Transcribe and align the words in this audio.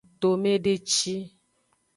Tomedeci. 0.21 1.15